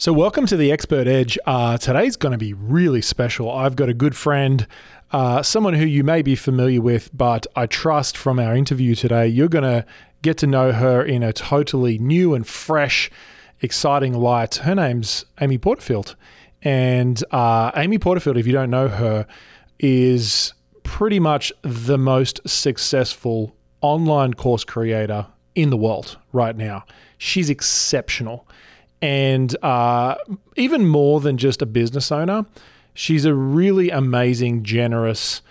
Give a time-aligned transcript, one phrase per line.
[0.00, 1.38] So, welcome to the Expert Edge.
[1.44, 3.52] Uh, today's going to be really special.
[3.52, 4.66] I've got a good friend,
[5.10, 9.28] uh, someone who you may be familiar with, but I trust from our interview today,
[9.28, 9.84] you're going to
[10.22, 13.10] get to know her in a totally new and fresh,
[13.60, 14.54] exciting light.
[14.54, 16.16] Her name's Amy Porterfield.
[16.62, 19.26] And uh, Amy Porterfield, if you don't know her,
[19.78, 26.86] is pretty much the most successful online course creator in the world right now.
[27.18, 28.48] She's exceptional.
[29.02, 30.16] And uh,
[30.56, 32.46] even more than just a business owner,
[32.94, 35.42] she's a really amazing, generous,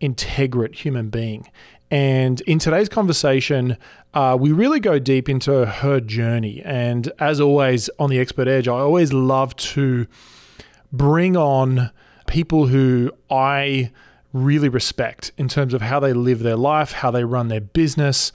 [0.00, 1.48] integrate human being.
[1.90, 3.78] And in today's conversation,
[4.12, 6.62] uh, we really go deep into her journey.
[6.64, 10.06] And as always on the Expert Edge, I always love to
[10.92, 11.90] bring on
[12.26, 13.90] people who I
[14.34, 18.32] really respect in terms of how they live their life, how they run their business,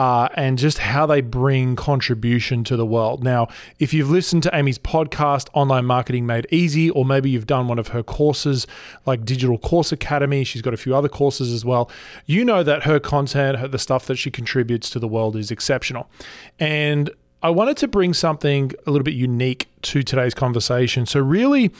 [0.00, 3.22] uh, and just how they bring contribution to the world.
[3.22, 7.68] Now, if you've listened to Amy's podcast, Online Marketing Made Easy, or maybe you've done
[7.68, 8.66] one of her courses
[9.04, 11.90] like Digital Course Academy, she's got a few other courses as well,
[12.24, 16.08] you know that her content, the stuff that she contributes to the world is exceptional.
[16.58, 17.10] And
[17.42, 21.04] I wanted to bring something a little bit unique to today's conversation.
[21.04, 21.72] So, really,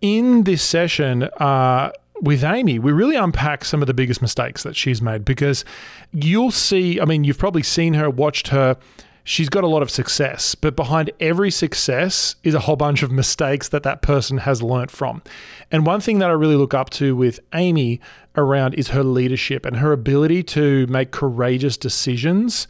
[0.00, 1.90] in this session, uh,
[2.22, 5.64] with Amy, we really unpack some of the biggest mistakes that she's made because
[6.12, 8.76] you'll see, I mean, you've probably seen her, watched her.
[9.24, 13.12] She's got a lot of success, but behind every success is a whole bunch of
[13.12, 15.22] mistakes that that person has learnt from.
[15.70, 18.00] And one thing that I really look up to with Amy
[18.36, 22.66] around is her leadership and her ability to make courageous decisions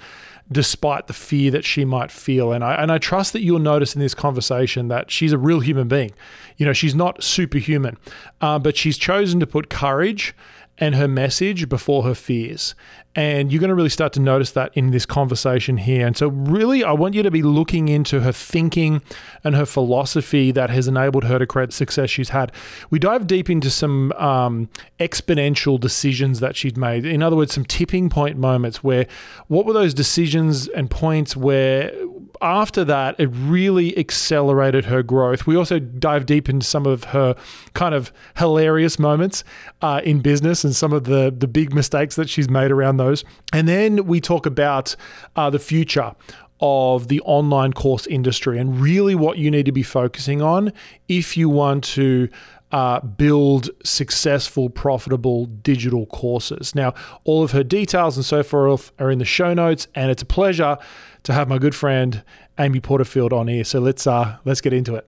[0.51, 2.53] despite the fear that she might feel.
[2.53, 5.61] And I and I trust that you'll notice in this conversation that she's a real
[5.61, 6.13] human being.
[6.57, 7.97] You know, she's not superhuman,
[8.41, 10.35] uh, but she's chosen to put courage
[10.79, 12.75] and her message before her fears.
[13.19, 16.07] And you're going to really start to notice that in this conversation here.
[16.07, 19.03] And so, really, I want you to be looking into her thinking
[19.43, 22.53] and her philosophy that has enabled her to create the success she's had.
[22.91, 24.69] We dive deep into some um,
[25.01, 27.05] exponential decisions that she's made.
[27.05, 29.09] In other words, some tipping point moments where
[29.49, 31.93] what were those decisions and points where
[32.41, 35.47] after that, it really accelerated her growth.
[35.47, 37.35] We also dive deep into some of her
[37.75, 39.45] kind of hilarious moments
[39.83, 43.08] uh, in business and some of the the big mistakes that she's made around those.
[43.53, 44.97] And then we talk about
[45.37, 46.15] uh, the future
[46.61, 50.73] of the online course industry and really what you need to be focusing on
[51.09, 52.29] if you want to
[52.73, 56.75] uh, build successful, profitable digital courses.
[56.75, 60.23] Now, all of her details and so forth are in the show notes, and it's
[60.23, 60.77] a pleasure
[61.23, 62.23] to have my good friend
[62.59, 63.65] Amy Porterfield on here.
[63.65, 65.07] So let's uh, let's get into it.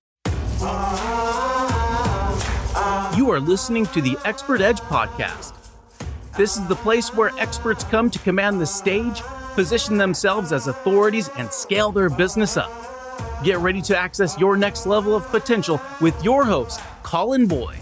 [3.17, 5.60] You are listening to the Expert Edge podcast.
[6.37, 9.21] This is the place where experts come to command the stage,
[9.53, 12.71] position themselves as authorities, and scale their business up.
[13.43, 17.79] Get ready to access your next level of potential with your host, Colin Boyd.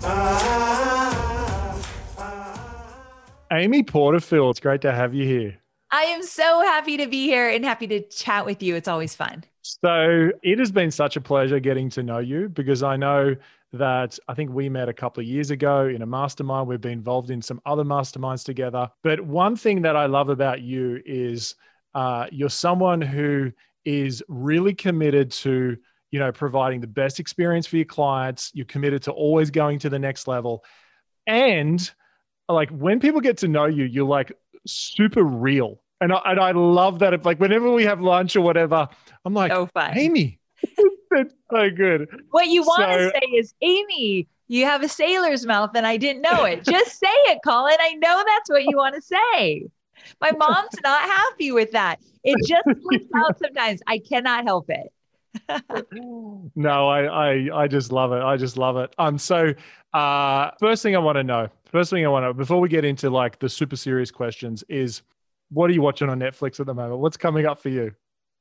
[3.51, 5.57] Amy Porterfield, it's great to have you here.
[5.91, 8.75] I am so happy to be here and happy to chat with you.
[8.75, 9.43] It's always fun.
[9.61, 13.35] So, it has been such a pleasure getting to know you because I know
[13.73, 16.67] that I think we met a couple of years ago in a mastermind.
[16.67, 18.89] We've been involved in some other masterminds together.
[19.03, 21.55] But one thing that I love about you is
[21.93, 23.51] uh, you're someone who
[23.85, 25.77] is really committed to
[26.11, 29.89] you know providing the best experience for your clients you're committed to always going to
[29.89, 30.63] the next level
[31.27, 31.91] and
[32.47, 34.31] like when people get to know you you're like
[34.67, 38.41] super real and I, and I love that if like whenever we have lunch or
[38.41, 38.87] whatever
[39.23, 39.97] i'm like so fun.
[39.97, 40.38] amy
[41.11, 45.45] it's so good what you want so, to say is amy you have a sailor's
[45.45, 48.75] mouth and i didn't know it just say it colin i know that's what you
[48.75, 49.65] want to say
[50.21, 54.91] my mom's not happy with that it just slips out sometimes i cannot help it
[56.55, 58.21] no, I, I I just love it.
[58.21, 58.93] I just love it.
[58.97, 59.53] Um, so
[59.93, 62.85] uh, first thing I want to know, first thing I want to before we get
[62.85, 65.01] into like the super serious questions is,
[65.51, 66.99] what are you watching on Netflix at the moment?
[66.99, 67.93] What's coming up for you?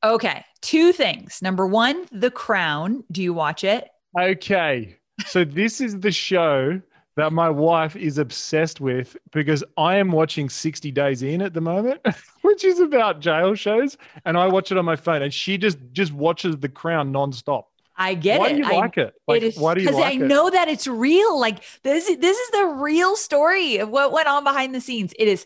[0.04, 1.40] Okay, two things.
[1.42, 3.04] Number one, The Crown.
[3.10, 3.88] Do you watch it?
[4.18, 4.96] Okay,
[5.26, 6.80] so this is the show
[7.16, 11.60] that my wife is obsessed with because I am watching 60 Days In at the
[11.60, 12.00] moment,
[12.42, 15.78] which is about jail shows, and I watch it on my phone, and she just
[15.92, 17.64] just watches The Crown nonstop.
[17.96, 18.52] I get why it.
[18.52, 19.14] do you I, like it?
[19.26, 21.38] Like, it is, why do you like I know that it's real.
[21.38, 25.12] Like this, this is the real story of what went on behind the scenes.
[25.18, 25.44] It is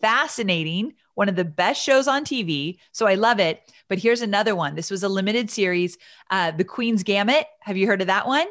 [0.00, 0.94] fascinating.
[1.14, 2.78] One of the best shows on TV.
[2.92, 3.60] So I love it.
[3.88, 4.74] But here's another one.
[4.74, 5.98] This was a limited series,
[6.30, 7.46] uh, The Queen's Gambit.
[7.60, 8.46] Have you heard of that one?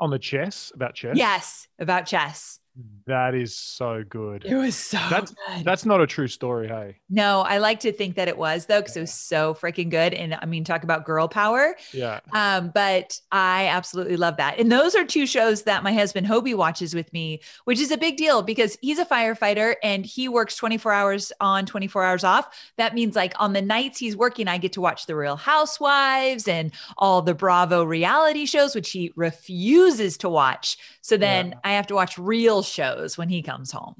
[0.00, 1.16] on the chess about chess.
[1.16, 2.59] Yes, about chess.
[3.06, 4.44] That is so good.
[4.44, 5.64] It was so That's- good.
[5.64, 6.98] That's not a true story, hey.
[7.08, 10.14] no, I like to think that it was though, because it was so freaking good.
[10.14, 11.74] And I mean, talk about girl power.
[11.92, 12.20] Yeah.
[12.32, 14.58] Um, but I absolutely love that.
[14.60, 17.96] And those are two shows that my husband Hobie watches with me, which is a
[17.98, 22.70] big deal because he's a firefighter and he works 24 hours on, 24 hours off.
[22.76, 26.46] That means like on the nights he's working, I get to watch the Real Housewives
[26.46, 30.76] and all the Bravo reality shows, which he refuses to watch.
[31.00, 31.54] So then Yeah.
[31.64, 33.96] I have to watch real shows when he comes home.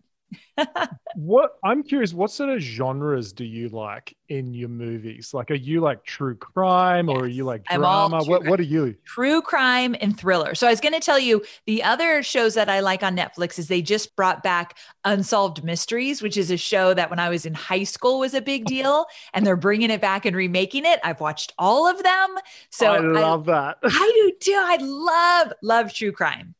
[1.12, 5.34] What I'm curious, what sort of genres do you like in your movies?
[5.34, 8.22] Like, are you like true crime or are you like drama?
[8.22, 8.96] What What are you?
[9.06, 10.54] true crime and thriller.
[10.54, 13.58] So I was going to tell you the other shows that I like on Netflix
[13.58, 17.44] is they just brought back Unsolved Mysteries, which is a show that when I was
[17.44, 21.00] in high school was a big deal, and they're bringing it back and remaking it.
[21.02, 22.36] I've watched all of them,
[22.70, 23.78] so I love that.
[23.82, 24.56] I, I do too.
[24.56, 26.54] I love love true crime.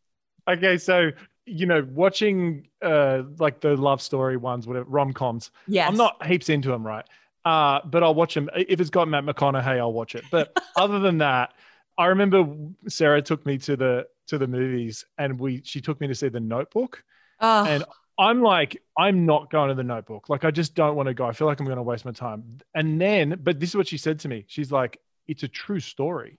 [0.49, 1.11] okay, so
[1.47, 5.51] you know, watching uh like the love story ones, whatever rom coms.
[5.67, 7.05] Yes, I'm not heaps into them, right?
[7.45, 9.79] Uh, but I'll watch them if it's got Matt McConaughey.
[9.79, 10.25] I'll watch it.
[10.31, 11.55] But other than that,
[11.97, 12.47] I remember
[12.89, 16.29] Sarah took me to the to the movies, and we she took me to see
[16.29, 17.03] The Notebook,
[17.41, 17.85] Oh, and
[18.19, 20.29] I'm like, I'm not going to The Notebook.
[20.29, 21.27] Like, I just don't want to go.
[21.27, 22.59] I feel like I'm going to waste my time.
[22.75, 24.45] And then, but this is what she said to me.
[24.47, 26.39] She's like, it's a true story.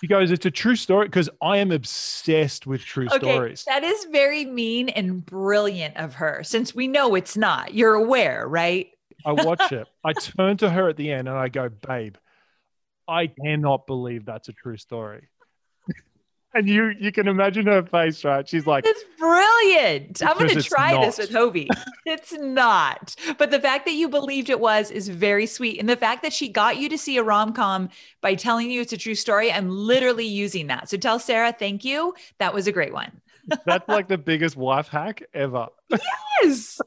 [0.00, 3.18] She goes, it's a true story because I am obsessed with true okay.
[3.18, 3.64] stories.
[3.66, 7.74] That is very mean and brilliant of her, since we know it's not.
[7.74, 8.88] You're aware, right?
[9.26, 9.86] I watch it.
[10.02, 12.16] I turn to her at the end and I go, babe,
[13.06, 15.28] I cannot believe that's a true story.
[16.54, 18.46] And you you can imagine her face, right?
[18.48, 20.22] She's like, It's brilliant.
[20.22, 21.68] I'm going to it's try this with Hobie.
[22.06, 23.14] it's not.
[23.38, 25.78] But the fact that you believed it was is very sweet.
[25.78, 27.88] And the fact that she got you to see a rom com
[28.20, 30.88] by telling you it's a true story, I'm literally using that.
[30.88, 32.14] So tell Sarah, thank you.
[32.38, 33.20] That was a great one.
[33.64, 35.68] that's like the biggest wife hack ever.
[36.42, 36.80] Yes.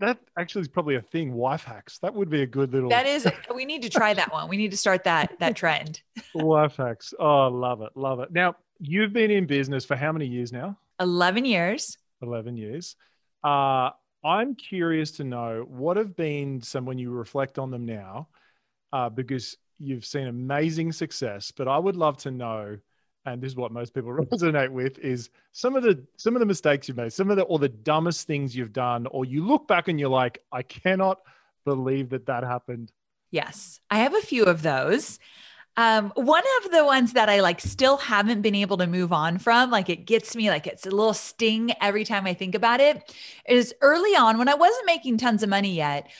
[0.00, 1.98] That actually is probably a thing, wife hacks.
[1.98, 4.48] That would be a good little That is, we need to try that one.
[4.48, 6.00] We need to start that that trend.
[6.34, 7.12] wife hacks.
[7.18, 7.90] Oh, love it.
[7.94, 8.32] Love it.
[8.32, 10.78] Now, you've been in business for how many years now?
[11.00, 11.98] 11 years.
[12.22, 12.96] 11 years.
[13.44, 13.90] Uh,
[14.24, 18.28] I'm curious to know what have been some, when you reflect on them now,
[18.92, 22.78] uh, because you've seen amazing success, but I would love to know,
[23.26, 26.46] and this is what most people resonate with, is some of the some of the
[26.46, 29.68] mistakes you've made, some of the or the dumbest things you've done, or you look
[29.68, 31.20] back and you're like, I cannot
[31.64, 32.92] believe that that happened.
[33.30, 35.18] Yes, I have a few of those.
[35.76, 39.38] Um, one of the ones that I like still haven't been able to move on
[39.38, 42.80] from, like it gets me, like it's a little sting every time I think about
[42.80, 43.14] it,
[43.48, 46.10] is early on when I wasn't making tons of money yet.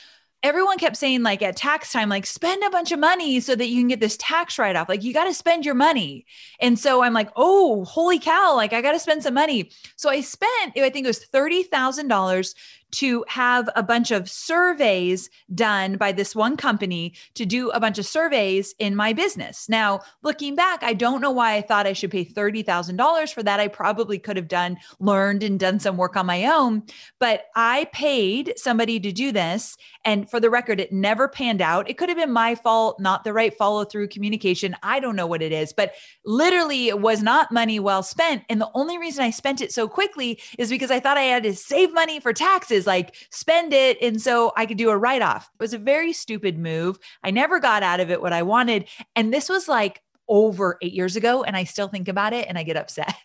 [0.43, 3.67] Everyone kept saying, like at tax time, like spend a bunch of money so that
[3.67, 4.89] you can get this tax write off.
[4.89, 6.25] Like you got to spend your money.
[6.59, 9.69] And so I'm like, oh, holy cow, like I got to spend some money.
[9.97, 12.55] So I spent, I think it was $30,000
[12.91, 17.97] to have a bunch of surveys done by this one company to do a bunch
[17.97, 19.67] of surveys in my business.
[19.69, 23.59] Now, looking back, I don't know why I thought I should pay $30,000 for that.
[23.59, 26.83] I probably could have done, learned, and done some work on my own,
[27.19, 29.77] but I paid somebody to do this.
[30.03, 31.89] And for the record, it never panned out.
[31.89, 34.75] It could have been my fault, not the right follow through communication.
[34.83, 35.93] I don't know what it is, but
[36.25, 38.43] literally, it was not money well spent.
[38.49, 41.43] And the only reason I spent it so quickly is because I thought I had
[41.43, 44.01] to save money for taxes, like spend it.
[44.01, 45.49] And so I could do a write off.
[45.59, 46.97] It was a very stupid move.
[47.23, 48.87] I never got out of it what I wanted.
[49.15, 51.43] And this was like over eight years ago.
[51.43, 53.15] And I still think about it and I get upset.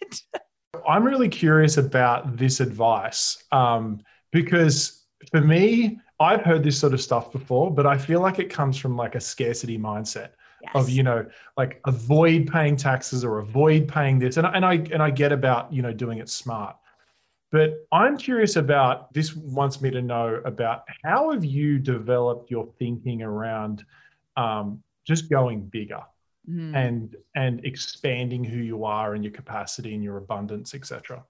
[0.88, 4.00] I'm really curious about this advice um,
[4.32, 8.50] because for me, I've heard this sort of stuff before, but I feel like it
[8.50, 10.30] comes from like a scarcity mindset
[10.74, 11.24] of you know
[11.56, 15.72] like avoid paying taxes or avoid paying this, and, and I and I get about
[15.72, 16.76] you know doing it smart,
[17.50, 19.34] but I'm curious about this.
[19.34, 23.84] Wants me to know about how have you developed your thinking around
[24.36, 26.02] um, just going bigger
[26.48, 26.76] Mhm.
[26.76, 31.24] and and expanding who you are and your capacity and your abundance, etc.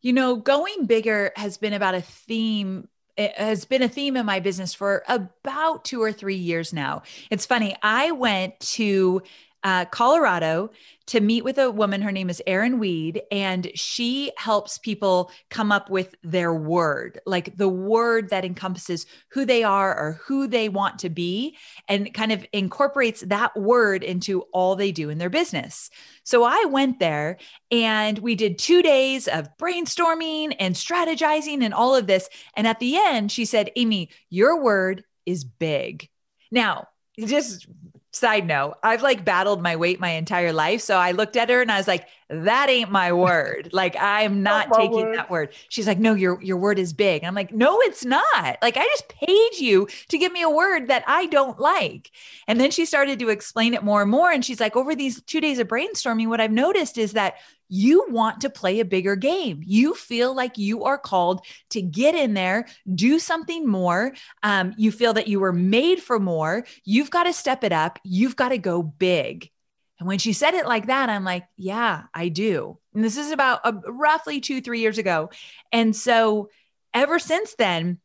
[0.00, 2.88] You know, going bigger has been about a theme.
[3.18, 7.02] It has been a theme in my business for about two or three years now.
[7.30, 7.76] It's funny.
[7.82, 9.22] I went to
[9.66, 10.70] uh, Colorado
[11.06, 12.00] to meet with a woman.
[12.00, 17.56] Her name is Erin Weed, and she helps people come up with their word, like
[17.56, 21.56] the word that encompasses who they are or who they want to be,
[21.88, 25.90] and kind of incorporates that word into all they do in their business.
[26.22, 27.36] So I went there
[27.72, 32.28] and we did two days of brainstorming and strategizing and all of this.
[32.56, 36.08] And at the end, she said, Amy, your word is big.
[36.52, 36.86] Now,
[37.18, 37.66] just
[38.16, 40.80] side note, I've like battled my weight my entire life.
[40.80, 43.70] So I looked at her and I was like, that ain't my word.
[43.72, 45.16] Like I'm not, not taking word.
[45.16, 45.54] that word.
[45.68, 47.22] She's like, no, your your word is big.
[47.22, 48.58] And I'm like, no, it's not.
[48.62, 52.10] Like I just paid you to give me a word that I don't like.
[52.48, 54.30] And then she started to explain it more and more.
[54.30, 57.36] And she's like, over these two days of brainstorming, what I've noticed is that
[57.68, 59.62] you want to play a bigger game.
[59.64, 64.14] You feel like you are called to get in there, do something more.
[64.42, 66.64] Um, you feel that you were made for more.
[66.84, 67.98] You've got to step it up.
[68.04, 69.50] You've got to go big.
[69.98, 72.78] And when she said it like that, I'm like, yeah, I do.
[72.94, 75.30] And this is about uh, roughly two, three years ago.
[75.72, 76.50] And so
[76.92, 77.98] ever since then,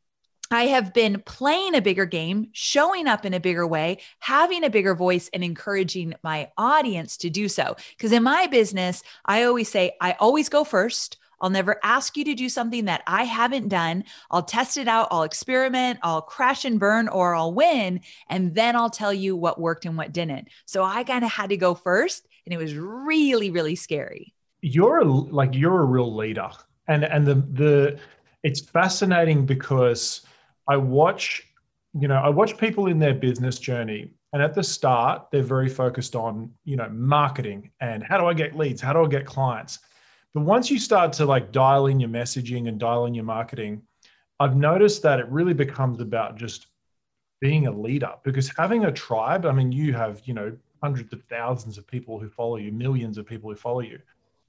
[0.51, 4.69] I have been playing a bigger game, showing up in a bigger way, having a
[4.69, 7.77] bigger voice, and encouraging my audience to do so.
[7.91, 11.17] Because in my business, I always say, I always go first.
[11.39, 14.03] I'll never ask you to do something that I haven't done.
[14.29, 18.01] I'll test it out, I'll experiment, I'll crash and burn, or I'll win.
[18.29, 20.49] And then I'll tell you what worked and what didn't.
[20.65, 22.27] So I kind of had to go first.
[22.45, 24.33] And it was really, really scary.
[24.61, 26.49] You're like, you're a real leader.
[26.87, 27.99] And, and the, the,
[28.43, 30.21] it's fascinating because
[30.67, 31.43] I watch,
[31.99, 34.11] you know, I watch people in their business journey.
[34.33, 38.33] And at the start, they're very focused on, you know, marketing and how do I
[38.33, 38.81] get leads?
[38.81, 39.79] How do I get clients?
[40.33, 43.81] But once you start to like dial in your messaging and dial in your marketing,
[44.39, 46.67] I've noticed that it really becomes about just
[47.41, 51.21] being a leader because having a tribe, I mean, you have, you know, hundreds of
[51.23, 53.99] thousands of people who follow you, millions of people who follow you.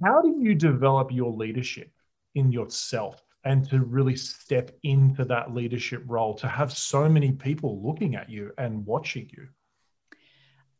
[0.04, 1.90] How do you develop your leadership
[2.34, 3.22] in yourself?
[3.44, 8.30] And to really step into that leadership role to have so many people looking at
[8.30, 9.48] you and watching you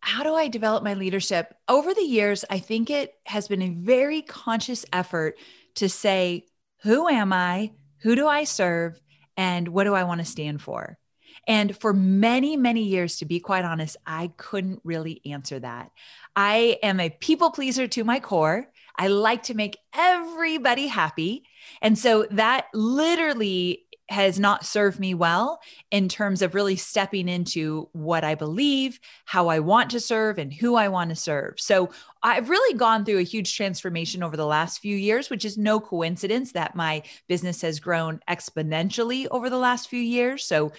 [0.03, 1.55] how do I develop my leadership?
[1.69, 5.39] Over the years, I think it has been a very conscious effort
[5.77, 6.47] to say,
[6.83, 7.71] who am I?
[8.01, 9.01] Who do I serve?
[9.37, 10.99] And what do I want to stand for?
[11.47, 15.93] And for many, many years, to be quite honest, I couldn't really answer that.
[16.35, 18.69] I am a people pleaser to my core.
[18.97, 21.45] I like to make everybody happy.
[21.81, 27.89] And so that literally has not served me well in terms of really stepping into
[27.93, 31.55] what I believe, how I want to serve, and who I want to serve.
[31.59, 31.91] So
[32.23, 35.81] I've really gone through a huge transformation over the last few years, which is no
[35.81, 40.45] coincidence that my business has grown exponentially over the last few years.
[40.45, 40.73] So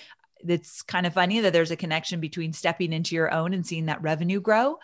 [0.48, 3.88] it's kind of funny that there's a connection between stepping into your own and seeing
[3.88, 4.78] that revenue grow.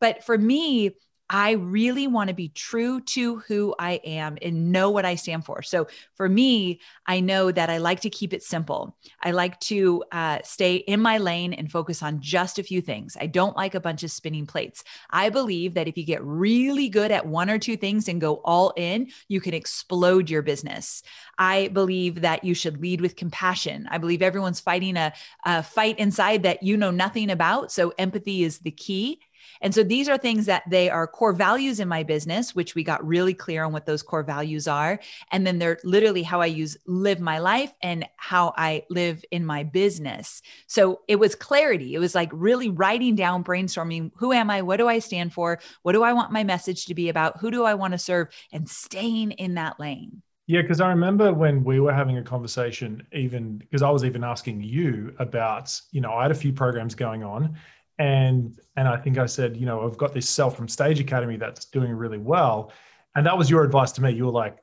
[0.00, 0.96] But for me,
[1.28, 5.46] I really want to be true to who I am and know what I stand
[5.46, 5.62] for.
[5.62, 8.96] So for me, I know that I like to keep it simple.
[9.22, 13.16] I like to uh, stay in my lane and focus on just a few things.
[13.18, 14.84] I don't like a bunch of spinning plates.
[15.08, 18.42] I believe that if you get really good at one or two things and go
[18.44, 21.02] all in, you can explode your business.
[21.38, 23.88] I believe that you should lead with compassion.
[23.90, 25.14] I believe everyone's fighting a,
[25.46, 27.72] a fight inside that you know nothing about.
[27.72, 29.20] So empathy is the key.
[29.60, 32.84] And so these are things that they are core values in my business, which we
[32.84, 34.98] got really clear on what those core values are.
[35.30, 39.44] And then they're literally how I use live my life and how I live in
[39.44, 40.42] my business.
[40.66, 41.94] So it was clarity.
[41.94, 44.62] It was like really writing down, brainstorming who am I?
[44.62, 45.60] What do I stand for?
[45.82, 47.40] What do I want my message to be about?
[47.40, 48.28] Who do I want to serve?
[48.52, 50.22] And staying in that lane.
[50.46, 54.24] Yeah, because I remember when we were having a conversation, even because I was even
[54.24, 57.56] asking you about, you know, I had a few programs going on
[58.02, 61.36] and and I think I said, you know, I've got this Sell from Stage Academy
[61.36, 62.72] that's doing really well,
[63.14, 64.10] and that was your advice to me.
[64.10, 64.58] You were like,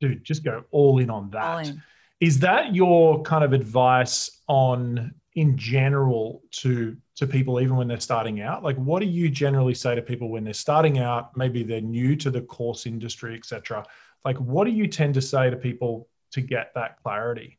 [0.00, 1.66] dude, just go all in on that.
[1.66, 1.82] In.
[2.20, 7.98] Is that your kind of advice on in general to to people even when they're
[7.98, 8.62] starting out?
[8.62, 11.36] Like, what do you generally say to people when they're starting out?
[11.36, 13.84] Maybe they're new to the course industry, etc.
[14.24, 17.58] Like, what do you tend to say to people to get that clarity?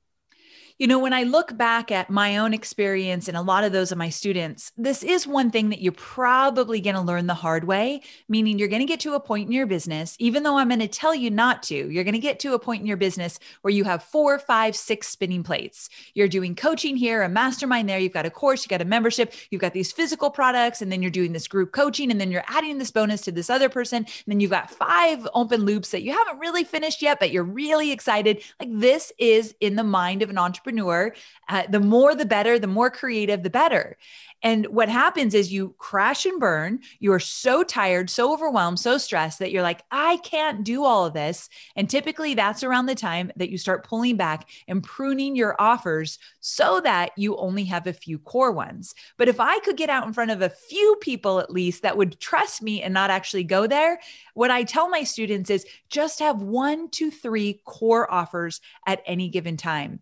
[0.78, 3.92] You know, when I look back at my own experience and a lot of those
[3.92, 7.66] of my students, this is one thing that you're probably going to learn the hard
[7.66, 10.70] way, meaning you're going to get to a point in your business, even though I'm
[10.70, 12.98] going to tell you not to, you're going to get to a point in your
[12.98, 15.90] business where you have four, five, six spinning plates.
[16.13, 19.34] You're doing coaching here, a mastermind there, you've got a course, you got a membership,
[19.50, 22.44] you've got these physical products, and then you're doing this group coaching, and then you're
[22.48, 23.98] adding this bonus to this other person.
[23.98, 27.44] And then you've got five open loops that you haven't really finished yet, but you're
[27.44, 28.44] really excited.
[28.60, 31.13] Like this is in the mind of an entrepreneur entrepreneur,
[31.50, 33.98] uh, the more the better, the more creative, the better.
[34.44, 36.80] And what happens is you crash and burn.
[37.00, 41.06] You are so tired, so overwhelmed, so stressed that you're like, I can't do all
[41.06, 41.48] of this.
[41.75, 46.18] And typically that's around the time that you start pulling back and pruning your offers
[46.40, 48.96] so that you only have a few core ones.
[49.18, 51.98] But if I could get out in front of a few people at least that
[51.98, 54.00] would trust me and not actually go there,
[54.34, 59.30] what I tell my students is just have one to three core offers at any
[59.30, 60.00] given time.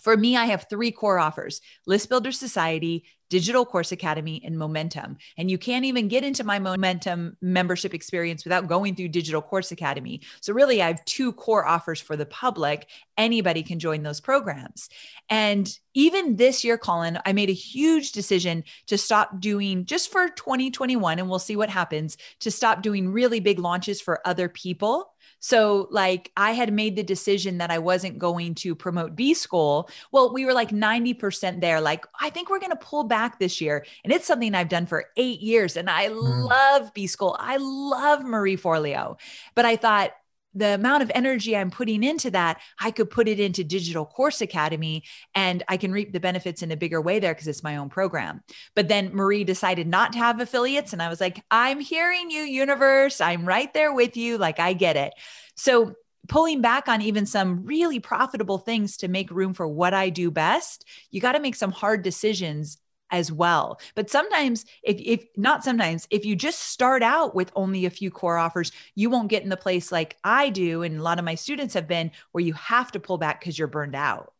[0.00, 5.18] For me, I have three core offers List Builder Society, Digital Course Academy, and Momentum.
[5.36, 9.70] And you can't even get into my Momentum membership experience without going through Digital Course
[9.72, 10.20] Academy.
[10.40, 12.88] So, really, I have two core offers for the public.
[13.16, 14.88] Anybody can join those programs.
[15.28, 20.28] And even this year, Colin, I made a huge decision to stop doing just for
[20.28, 25.12] 2021, and we'll see what happens to stop doing really big launches for other people
[25.40, 29.88] so, like, I had made the decision that I wasn't going to promote B School.
[30.10, 31.80] Well, we were like 90% there.
[31.80, 33.84] Like, I think we're going to pull back this year.
[34.04, 35.76] And it's something I've done for eight years.
[35.76, 36.48] And I mm.
[36.48, 37.36] love B School.
[37.38, 39.18] I love Marie Forleo.
[39.54, 40.12] But I thought,
[40.54, 44.40] the amount of energy I'm putting into that, I could put it into Digital Course
[44.40, 47.76] Academy and I can reap the benefits in a bigger way there because it's my
[47.76, 48.42] own program.
[48.74, 50.92] But then Marie decided not to have affiliates.
[50.92, 53.20] And I was like, I'm hearing you, universe.
[53.20, 54.38] I'm right there with you.
[54.38, 55.14] Like, I get it.
[55.54, 55.94] So,
[56.28, 60.30] pulling back on even some really profitable things to make room for what I do
[60.30, 62.76] best, you got to make some hard decisions
[63.10, 63.80] as well.
[63.94, 68.10] But sometimes, if, if not sometimes, if you just start out with only a few
[68.10, 70.82] core offers, you won't get in the place like I do.
[70.82, 73.58] And a lot of my students have been where you have to pull back because
[73.58, 74.32] you're burned out.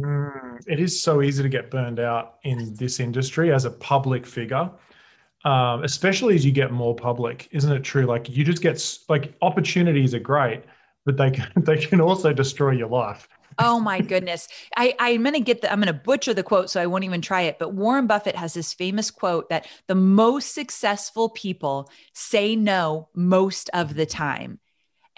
[0.00, 4.26] Mm, it is so easy to get burned out in this industry as a public
[4.26, 4.70] figure.
[5.44, 8.06] Um, especially as you get more public, isn't it true?
[8.06, 10.64] Like you just get like opportunities are great,
[11.06, 13.28] but they can, they can also destroy your life.
[13.58, 14.48] Oh my goodness.
[14.76, 17.04] I, I'm going to get the, I'm going to butcher the quote, so I won't
[17.04, 17.58] even try it.
[17.58, 23.70] But Warren Buffett has this famous quote that the most successful people say no most
[23.74, 24.60] of the time.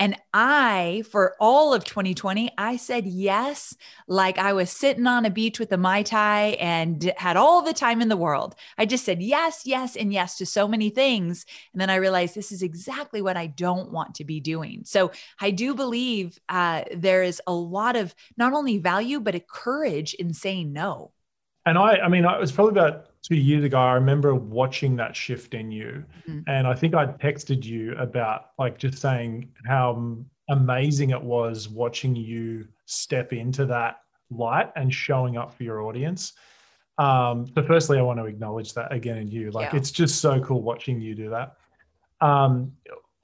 [0.01, 3.77] And I, for all of 2020, I said yes,
[4.09, 7.75] like I was sitting on a beach with a Mai Tai and had all the
[7.75, 8.55] time in the world.
[8.79, 11.45] I just said yes, yes, and yes to so many things.
[11.75, 14.85] And then I realized this is exactly what I don't want to be doing.
[14.87, 19.41] So I do believe uh, there is a lot of not only value, but a
[19.41, 21.13] courage in saying no.
[21.67, 25.15] And I, I mean, it was probably about two years ago, I remember watching that
[25.15, 26.05] shift in you.
[26.29, 26.41] Mm-hmm.
[26.47, 30.17] And I think I texted you about like just saying how
[30.49, 34.01] amazing it was watching you step into that
[34.31, 36.33] light and showing up for your audience.
[36.99, 39.51] Um, so firstly, I want to acknowledge that again in you.
[39.51, 39.79] Like yeah.
[39.79, 41.57] it's just so cool watching you do that.
[42.21, 42.73] Um,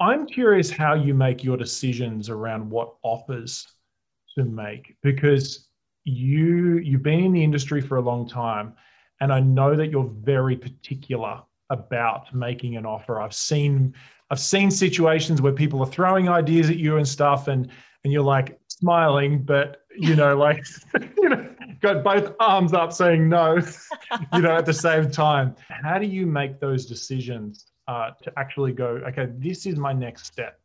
[0.00, 3.66] I'm curious how you make your decisions around what offers
[4.36, 5.68] to make because
[6.04, 8.74] you you've been in the industry for a long time
[9.20, 13.20] and I know that you're very particular about making an offer.
[13.20, 13.94] I've seen
[14.30, 17.70] I've seen situations where people are throwing ideas at you and stuff, and
[18.04, 20.64] and you're like smiling, but you know, like
[21.16, 21.48] you know,
[21.80, 23.58] got both arms up saying no,
[24.32, 25.54] you know, at the same time.
[25.68, 29.00] How do you make those decisions uh, to actually go?
[29.08, 30.60] Okay, this is my next step.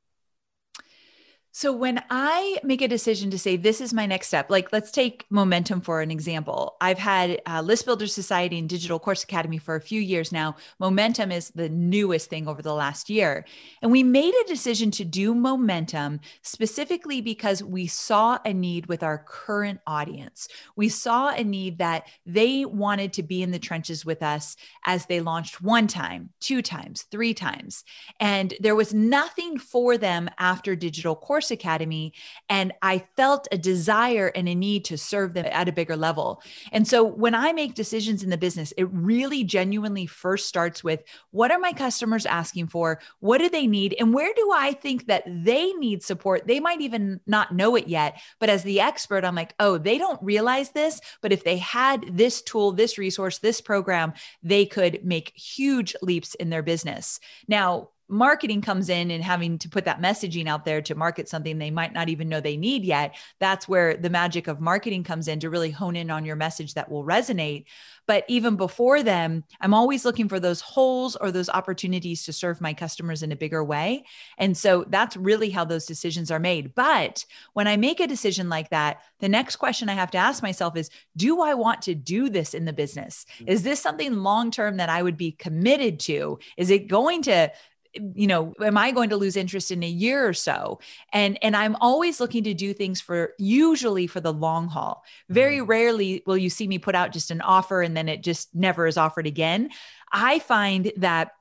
[1.53, 4.89] So when I make a decision to say this is my next step, like let's
[4.89, 6.77] take momentum for an example.
[6.79, 10.55] I've had uh, List Builder Society and Digital Course Academy for a few years now.
[10.79, 13.45] Momentum is the newest thing over the last year,
[13.81, 19.03] and we made a decision to do momentum specifically because we saw a need with
[19.03, 20.47] our current audience.
[20.77, 25.05] We saw a need that they wanted to be in the trenches with us as
[25.05, 27.83] they launched one time, two times, three times,
[28.21, 32.13] and there was nothing for them after Digital Course Academy.
[32.49, 36.43] And I felt a desire and a need to serve them at a bigger level.
[36.71, 41.03] And so when I make decisions in the business, it really genuinely first starts with
[41.31, 42.99] what are my customers asking for?
[43.19, 43.95] What do they need?
[43.99, 46.45] And where do I think that they need support?
[46.45, 48.21] They might even not know it yet.
[48.39, 50.99] But as the expert, I'm like, oh, they don't realize this.
[51.21, 56.35] But if they had this tool, this resource, this program, they could make huge leaps
[56.35, 57.19] in their business.
[57.47, 61.57] Now, marketing comes in and having to put that messaging out there to market something
[61.57, 65.27] they might not even know they need yet that's where the magic of marketing comes
[65.27, 67.65] in to really hone in on your message that will resonate.
[68.07, 72.59] But even before them i'm always looking for those holes or those opportunities to serve
[72.59, 74.03] my customers in a bigger way.
[74.37, 76.75] And so that's really how those decisions are made.
[76.75, 80.43] But when i make a decision like that the next question i have to ask
[80.43, 83.25] myself is do i want to do this in the business?
[83.39, 83.49] Mm.
[83.49, 86.39] is this something long term that i would be committed to?
[86.57, 87.51] Is it going to
[87.93, 90.79] you know am i going to lose interest in a year or so?
[91.13, 95.03] And and i'm always looking to do things for usually for the long haul.
[95.29, 95.69] Very mm-hmm.
[95.69, 98.87] rarely will you see me put out just an offer and then it just never
[98.87, 99.69] is offered again.
[100.11, 101.31] I find that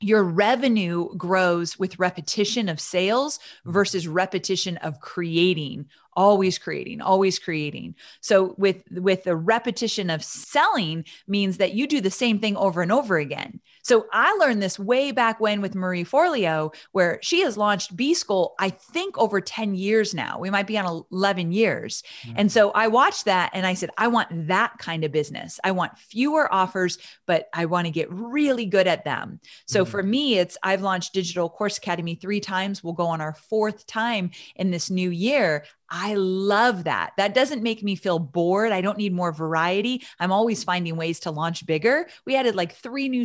[0.00, 3.72] your revenue grows with repetition of sales mm-hmm.
[3.72, 5.86] versus repetition of creating
[6.16, 7.94] always creating always creating.
[8.20, 12.82] So with with the repetition of selling means that you do the same thing over
[12.82, 17.42] and over again so I learned this way back when with Marie Forleo, where she
[17.42, 20.38] has launched B School, I think over 10 years now.
[20.38, 22.02] We might be on 11 years.
[22.22, 22.34] Mm-hmm.
[22.36, 25.60] And so I watched that and I said, I want that kind of business.
[25.62, 29.38] I want fewer offers, but I want to get really good at them.
[29.66, 29.90] So mm-hmm.
[29.90, 32.82] for me, it's I've launched Digital Course Academy three times.
[32.82, 35.64] We'll go on our fourth time in this new year.
[35.90, 37.12] I love that.
[37.18, 38.72] That doesn't make me feel bored.
[38.72, 40.02] I don't need more variety.
[40.18, 42.08] I'm always finding ways to launch bigger.
[42.26, 43.24] We added like three new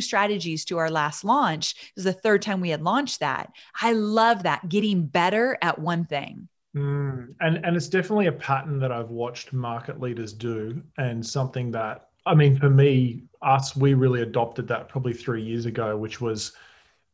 [0.50, 1.72] strategies to our last launch.
[1.72, 3.50] It was the third time we had launched that.
[3.80, 6.48] I love that, getting better at one thing.
[6.76, 11.72] Mm, and and it's definitely a pattern that I've watched market leaders do, and something
[11.72, 16.20] that I mean, for me, us, we really adopted that probably three years ago, which
[16.20, 16.52] was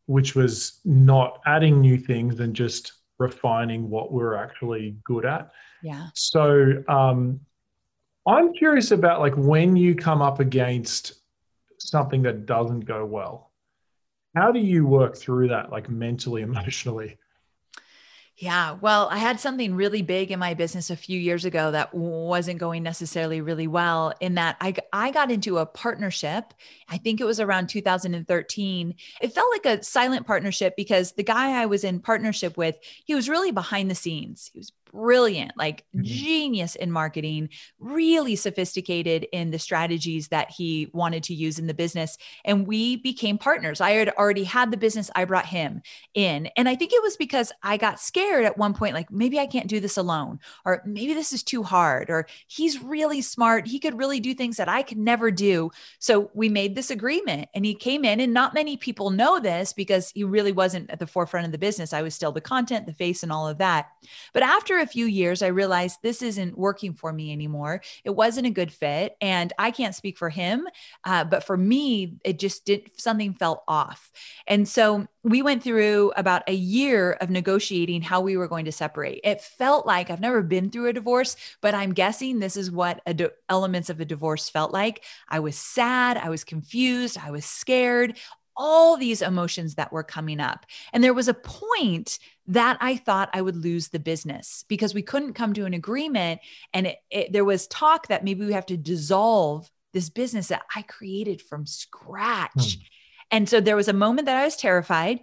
[0.07, 5.51] which was not adding new things and just refining what we're actually good at.
[5.83, 6.09] Yeah.
[6.15, 7.41] So um,
[8.27, 11.16] I'm curious about like when you come up against
[11.87, 13.51] something that doesn't go well,
[14.35, 17.19] how do you work through that, like mentally, emotionally?
[18.39, 18.77] Yeah.
[18.83, 22.59] Well, I had something really big in my business a few years ago that wasn't
[22.59, 26.53] going necessarily really well in that I, I got into a partnership.
[26.87, 28.95] I think it was around 2013.
[29.23, 33.15] It felt like a silent partnership because the guy I was in partnership with, he
[33.15, 34.51] was really behind the scenes.
[34.53, 36.03] He was brilliant, like mm-hmm.
[36.05, 41.75] genius in marketing, really sophisticated in the strategies that he wanted to use in the
[41.75, 42.17] business.
[42.45, 43.81] And we became partners.
[43.81, 45.83] I had already had the business, I brought him
[46.15, 46.49] in.
[46.57, 49.47] And I think it was because I got scared at one point, like maybe I
[49.47, 53.67] can't do this alone, or maybe this is too hard, or he's really smart.
[53.67, 55.71] He could really do things that I could never do.
[55.99, 59.73] So we made this agreement and he came in, and not many people know this
[59.73, 61.93] because he really wasn't at the forefront of the business.
[61.93, 63.89] I was still the content, the face, and all of that.
[64.33, 67.83] But after a few years, I realized this isn't working for me anymore.
[68.05, 69.17] It wasn't a good fit.
[69.21, 70.67] And I can't speak for him,
[71.05, 74.13] uh, but for me, it just did something felt off.
[74.47, 78.73] And so we went through about a year of negotiating how we were going to
[78.73, 79.21] separate.
[79.25, 83.01] It felt like I've never been through a divorce, but I'm guessing this is what
[83.49, 85.03] elements of a divorce felt like.
[85.29, 88.19] I was sad, I was confused, I was scared,
[88.57, 90.67] all these emotions that were coming up.
[90.93, 95.03] And there was a point that I thought I would lose the business because we
[95.03, 96.41] couldn't come to an agreement.
[96.73, 100.63] And it, it, there was talk that maybe we have to dissolve this business that
[100.75, 102.77] I created from scratch.
[102.77, 102.83] Hmm.
[103.31, 105.21] And so there was a moment that I was terrified.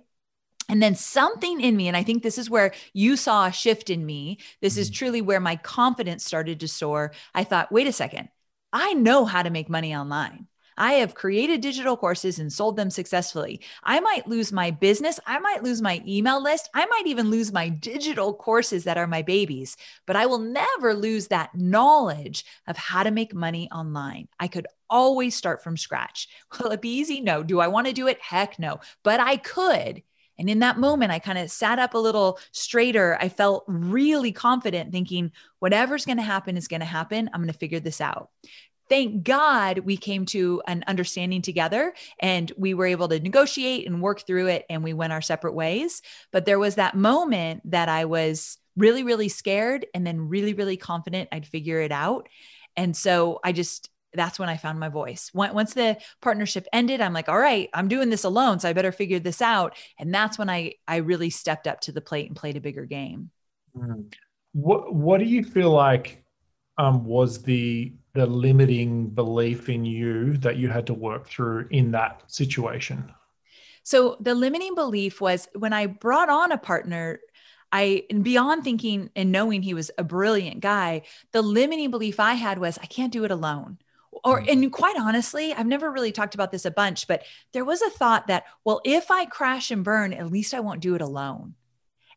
[0.70, 3.90] And then something in me, and I think this is where you saw a shift
[3.90, 4.40] in me.
[4.62, 4.94] This is hmm.
[4.94, 7.14] truly where my confidence started to soar.
[7.34, 8.30] I thought, wait a second,
[8.72, 10.48] I know how to make money online.
[10.78, 13.62] I have created digital courses and sold them successfully.
[13.84, 15.20] I might lose my business.
[15.26, 16.70] I might lose my email list.
[16.74, 20.94] I might even lose my digital courses that are my babies, but I will never
[20.94, 24.28] lose that knowledge of how to make money online.
[24.40, 26.28] I could always start from scratch.
[26.60, 27.22] Will it be easy?
[27.22, 27.44] No.
[27.44, 28.22] Do I want to do it?
[28.22, 28.80] Heck no.
[29.04, 30.04] But I could.
[30.40, 33.18] And in that moment, I kind of sat up a little straighter.
[33.22, 37.30] I felt really confident, thinking, whatever's going to happen is going to happen.
[37.32, 38.30] I'm going to figure this out
[38.90, 44.02] thank God we came to an understanding together and we were able to negotiate and
[44.02, 46.02] work through it and we went our separate ways.
[46.32, 50.78] But there was that moment that I was really, really scared and then really, really
[50.78, 52.28] confident I'd figure it out.
[52.76, 55.32] And so I just, that's when I found my voice.
[55.34, 58.92] Once the partnership ended, I'm like, all right, I'm doing this alone, so I better
[58.92, 59.76] figure this out.
[60.00, 62.86] And that's when I I really stepped up to the plate and played a bigger
[62.86, 63.32] game.
[63.76, 64.14] Mm.
[64.54, 66.23] What What do you feel like
[66.78, 71.92] um, was the the limiting belief in you that you had to work through in
[71.92, 73.12] that situation?
[73.84, 77.20] So the limiting belief was when I brought on a partner,
[77.72, 82.60] I beyond thinking and knowing he was a brilliant guy, the limiting belief I had
[82.60, 83.80] was I can't do it alone.
[84.24, 84.52] Or mm.
[84.52, 87.90] and quite honestly, I've never really talked about this a bunch, but there was a
[87.90, 91.56] thought that, well, if I crash and burn, at least I won't do it alone.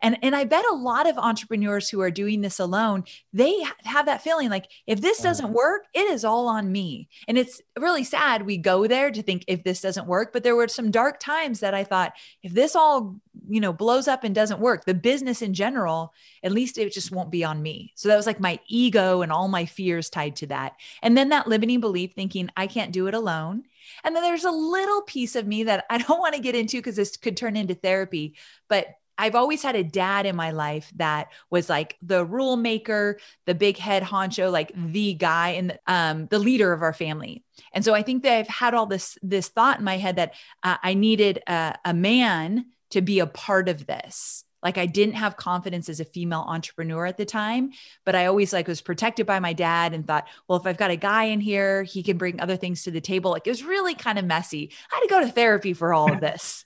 [0.07, 4.07] And, and I bet a lot of entrepreneurs who are doing this alone, they have
[4.07, 5.31] that feeling like if this uh-huh.
[5.31, 7.09] doesn't work, it is all on me.
[7.27, 10.55] And it's really sad we go there to think if this doesn't work, but there
[10.55, 12.13] were some dark times that I thought
[12.45, 13.17] if this all,
[13.49, 16.15] you know, blows up and doesn't work, the business in general,
[16.45, 17.93] at least it just won't be on me.
[17.97, 20.75] So that was like my ego and all my fears tied to that.
[21.03, 23.65] And then that limiting belief thinking I can't do it alone.
[24.05, 26.77] And then there's a little piece of me that I don't want to get into
[26.77, 28.37] because this could turn into therapy,
[28.69, 28.87] but
[29.19, 33.55] I've always had a dad in my life that was like the rule maker, the
[33.55, 37.43] big head honcho, like the guy and um, the leader of our family.
[37.73, 40.35] And so I think that I've had all this this thought in my head that
[40.63, 45.15] uh, I needed a, a man to be a part of this Like I didn't
[45.15, 47.71] have confidence as a female entrepreneur at the time,
[48.05, 50.91] but I always like was protected by my dad and thought, well, if I've got
[50.91, 53.31] a guy in here, he can bring other things to the table.
[53.31, 54.73] Like it was really kind of messy.
[54.91, 56.65] I had to go to therapy for all of this.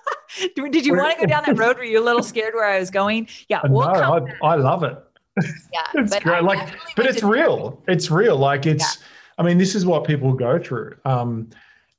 [0.56, 1.76] Did you want to go down that road?
[1.76, 3.28] Were you a little scared where I was going?
[3.50, 3.60] Yeah.
[3.64, 4.96] We'll no, I, I, love it.
[5.74, 5.82] Yeah.
[5.94, 6.44] it's great.
[6.44, 7.72] like, but it's real.
[7.72, 7.92] Therapy.
[7.92, 8.38] It's real.
[8.38, 9.06] Like it's, yeah.
[9.36, 10.96] I mean, this is what people go through.
[11.04, 11.50] Um,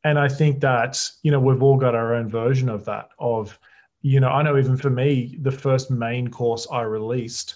[0.04, 3.60] and I think that, you know, we've all got our own version of that, of,
[4.04, 7.56] you know, I know even for me, the first main course I released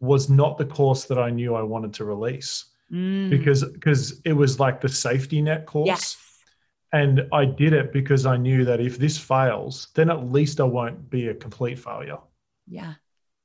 [0.00, 2.64] was not the course that I knew I wanted to release.
[2.90, 3.30] Mm.
[3.30, 5.86] Because because it was like the safety net course.
[5.86, 6.16] Yes.
[6.94, 10.64] And I did it because I knew that if this fails, then at least I
[10.64, 12.18] won't be a complete failure.
[12.66, 12.94] Yeah.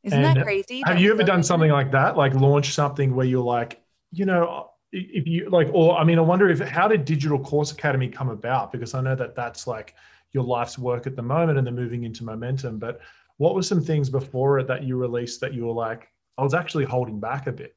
[0.04, 0.82] Isn't and that crazy?
[0.86, 2.18] Have you ever done something like that?
[2.18, 3.82] Like launch something where you're like,
[4.12, 7.72] you know, if you like, or I mean, I wonder if how did Digital Course
[7.72, 8.72] Academy come about?
[8.72, 9.96] Because I know that that's like
[10.38, 12.78] your life's work at the moment and they're moving into momentum.
[12.78, 13.02] But
[13.38, 16.54] what were some things before it that you released that you were like, I was
[16.54, 17.76] actually holding back a bit?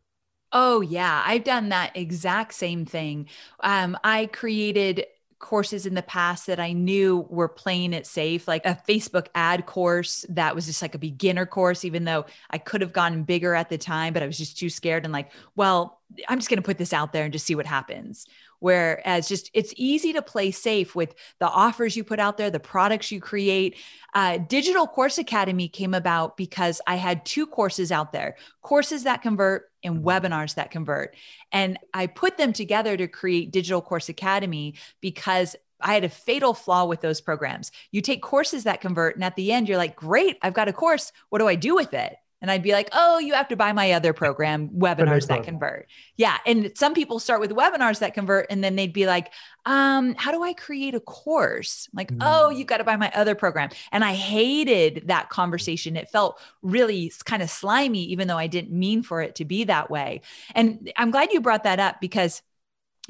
[0.53, 1.23] Oh, yeah.
[1.25, 3.29] I've done that exact same thing.
[3.61, 5.07] Um, I created
[5.38, 9.64] courses in the past that I knew were playing it safe, like a Facebook ad
[9.64, 13.55] course that was just like a beginner course, even though I could have gone bigger
[13.55, 16.59] at the time, but I was just too scared and like, well, I'm just going
[16.59, 18.27] to put this out there and just see what happens.
[18.61, 22.61] Whereas just it's easy to play safe with the offers you put out there, the
[22.61, 23.77] products you create.
[24.14, 29.23] Uh, Digital Course Academy came about because I had two courses out there courses that
[29.23, 31.16] convert and webinars that convert.
[31.53, 36.55] And I put them together to create Digital Course Academy because I had a fatal
[36.55, 37.73] flaw with those programs.
[37.90, 40.73] You take courses that convert, and at the end, you're like, great, I've got a
[40.73, 41.12] course.
[41.31, 42.16] What do I do with it?
[42.40, 45.88] And I'd be like, oh, you have to buy my other program, webinars that convert.
[46.16, 46.38] Yeah.
[46.46, 49.33] And some people start with webinars that convert, and then they'd be like,
[49.66, 51.88] um, how do I create a course?
[51.92, 52.18] I'm like, mm.
[52.20, 53.70] oh, you got to buy my other program.
[53.92, 55.96] And I hated that conversation.
[55.96, 59.64] It felt really kind of slimy, even though I didn't mean for it to be
[59.64, 60.22] that way.
[60.55, 62.42] And I'm glad you brought that up because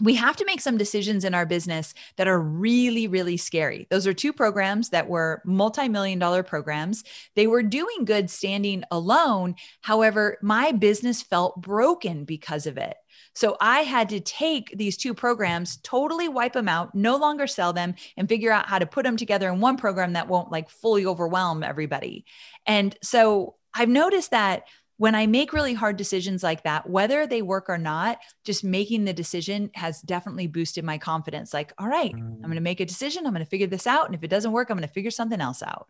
[0.00, 3.86] we have to make some decisions in our business that are really, really scary.
[3.90, 7.04] Those are two programs that were multi million dollar programs.
[7.36, 9.56] They were doing good standing alone.
[9.82, 12.96] However, my business felt broken because of it.
[13.34, 17.72] So I had to take these two programs, totally wipe them out, no longer sell
[17.72, 20.70] them, and figure out how to put them together in one program that won't like
[20.70, 22.24] fully overwhelm everybody.
[22.66, 24.64] And so I've noticed that
[25.00, 29.06] when I make really hard decisions like that, whether they work or not, just making
[29.06, 31.54] the decision has definitely boosted my confidence.
[31.54, 32.20] Like, all right, mm.
[32.20, 33.24] I'm going to make a decision.
[33.24, 34.04] I'm going to figure this out.
[34.04, 35.88] And if it doesn't work, I'm going to figure something else out.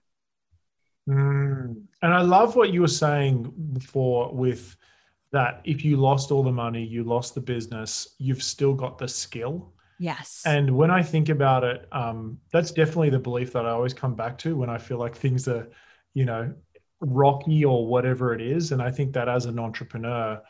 [1.09, 1.87] Mm.
[2.03, 4.77] And I love what you were saying before with
[5.33, 9.09] that if you lost all the money, you lost the business, you've still got the
[9.09, 9.73] skill.
[9.99, 10.45] Yes.
[10.47, 14.15] And when I think about it, um, that's definitely the belief that I always come
[14.15, 15.69] back to when I feel like things are,
[16.15, 16.55] you know,
[17.01, 18.73] rocky or whatever it is.
[18.73, 20.41] And I think that as an entrepreneur,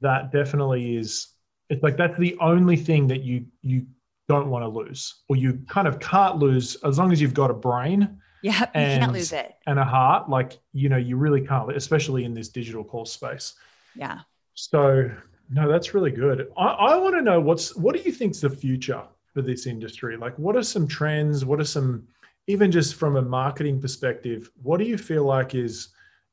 [0.00, 1.28] that definitely is
[1.70, 3.86] it's like that's the only thing that you you
[4.28, 7.50] don't want to lose or you kind of can't lose as long as you've got
[7.50, 9.54] a brain yeah and, you can't lose it.
[9.66, 10.28] and a heart.
[10.28, 13.54] Like you know you really can't especially in this digital course space.
[13.94, 14.20] Yeah.
[14.54, 15.10] So
[15.50, 16.48] no that's really good.
[16.56, 19.02] I, I want to know what's what do you think's the future
[19.32, 20.16] for this industry?
[20.16, 21.44] Like what are some trends?
[21.44, 22.06] What are some
[22.46, 25.88] even just from a marketing perspective, what do you feel like is,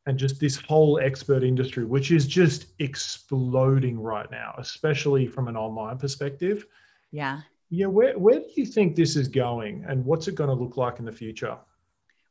[0.06, 5.56] and just this whole expert industry, which is just exploding right now, especially from an
[5.56, 6.66] online perspective?
[7.12, 7.42] Yeah.
[7.70, 7.86] Yeah.
[7.86, 11.00] Where, where do you think this is going and what's it going to look like
[11.00, 11.58] in the future?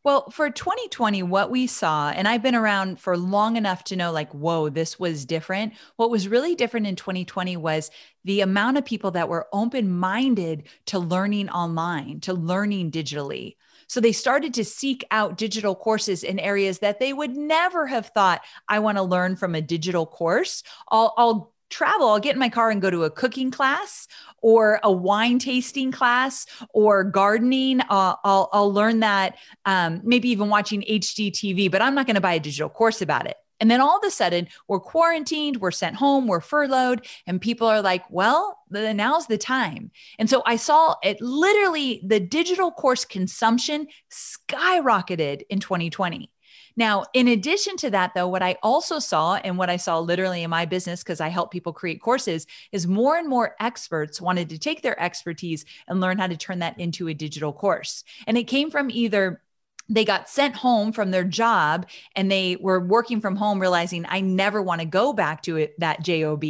[0.02, 4.12] Well, for 2020, what we saw, and I've been around for long enough to know,
[4.12, 5.74] like, whoa, this was different.
[5.96, 7.90] What was really different in 2020 was
[8.24, 13.56] the amount of people that were open minded to learning online, to learning digitally.
[13.90, 18.06] So they started to seek out digital courses in areas that they would never have
[18.14, 20.62] thought, I want to learn from a digital course.
[20.92, 24.06] I'll, I'll travel, I'll get in my car and go to a cooking class
[24.42, 27.80] or a wine tasting class or gardening.
[27.88, 32.34] I'll, I'll learn that um, maybe even watching HGTV, but I'm not going to buy
[32.34, 33.38] a digital course about it.
[33.60, 37.66] And then all of a sudden, we're quarantined, we're sent home, we're furloughed, and people
[37.66, 39.90] are like, well, now's the time.
[40.18, 46.30] And so I saw it literally, the digital course consumption skyrocketed in 2020.
[46.76, 50.44] Now, in addition to that, though, what I also saw and what I saw literally
[50.44, 54.48] in my business, because I help people create courses, is more and more experts wanted
[54.50, 58.04] to take their expertise and learn how to turn that into a digital course.
[58.26, 59.42] And it came from either
[59.90, 64.20] they got sent home from their job and they were working from home realizing i
[64.20, 66.42] never want to go back to it that job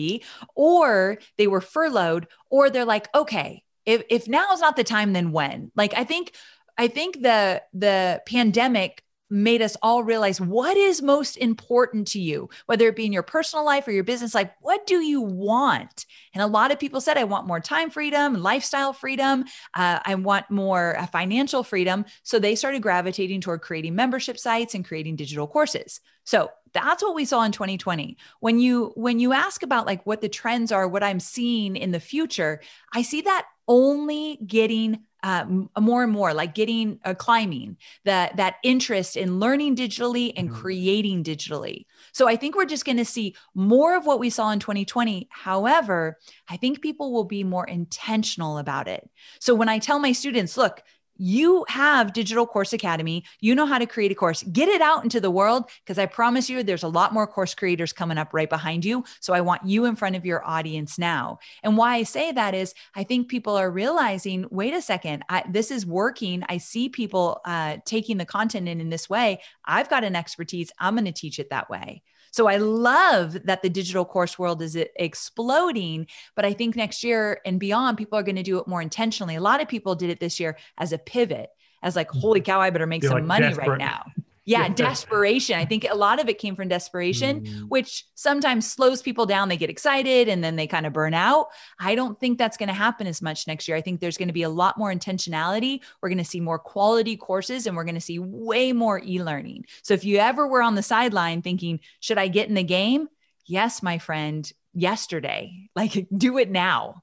[0.55, 5.12] or they were furloughed or they're like okay if, if now is not the time
[5.12, 5.72] then when?
[5.74, 6.35] Like i think
[6.79, 12.51] i think the the pandemic made us all realize what is most important to you,
[12.66, 14.51] whether it be in your personal life or your business life.
[14.61, 16.05] What do you want?
[16.35, 19.45] And a lot of people said, I want more time freedom, lifestyle freedom.
[19.75, 22.05] Uh, I want more uh, financial freedom.
[22.25, 26.01] So they started gravitating toward creating membership sites and creating digital courses.
[26.25, 30.21] So that's what we saw in 2020 when you when you ask about like what
[30.21, 32.61] the trends are what i'm seeing in the future
[32.95, 35.44] i see that only getting uh,
[35.78, 40.61] more and more like getting uh, climbing that that interest in learning digitally and mm-hmm.
[40.61, 41.87] creating digitally.
[42.12, 45.28] So i think we're just going to see more of what we saw in 2020
[45.30, 49.09] however i think people will be more intentional about it.
[49.38, 50.83] So when i tell my students look
[51.20, 53.24] you have Digital Course Academy.
[53.40, 54.42] You know how to create a course.
[54.44, 57.54] Get it out into the world because I promise you there's a lot more course
[57.54, 59.04] creators coming up right behind you.
[59.20, 61.38] So I want you in front of your audience now.
[61.62, 65.44] And why I say that is I think people are realizing wait a second, I,
[65.46, 66.42] this is working.
[66.48, 69.42] I see people uh, taking the content in in this way.
[69.66, 70.72] I've got an expertise.
[70.78, 72.02] I'm going to teach it that way.
[72.31, 77.03] So I love that the digital course world is uh, exploding, but I think next
[77.03, 79.37] year and beyond, people are going to do it more intentionally.
[79.37, 81.51] A lot of people did it this year as a pivot,
[81.83, 82.47] as like, holy mm-hmm.
[82.47, 83.69] cow, I better make You're some like money desperate.
[83.69, 84.05] right now
[84.50, 85.56] yeah, desperation.
[85.56, 87.68] I think a lot of it came from desperation, mm.
[87.68, 89.48] which sometimes slows people down.
[89.48, 91.46] They get excited and then they kind of burn out.
[91.78, 93.76] I don't think that's going to happen as much next year.
[93.76, 95.80] I think there's going to be a lot more intentionality.
[96.02, 99.22] We're going to see more quality courses and we're going to see way more e
[99.22, 99.66] learning.
[99.82, 103.06] So if you ever were on the sideline thinking, should I get in the game?
[103.46, 105.56] Yes, my friend, yesterday.
[105.76, 107.02] Like, do it now.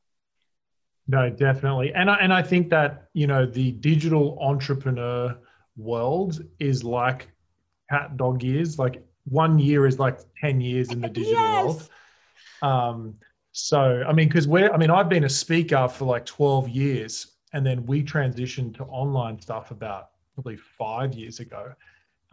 [1.08, 1.94] No, definitely.
[1.96, 5.36] And I, and I think that, you know, the digital entrepreneur
[5.78, 7.30] world is like
[7.90, 8.78] cat dog years.
[8.80, 11.66] Like one year is like 10 years in the digital yes.
[11.66, 11.90] world.
[12.62, 13.16] Um,
[13.52, 17.38] so, I mean, because we're, I mean, I've been a speaker for like 12 years
[17.54, 21.74] and then we transitioned to online stuff about probably five years ago.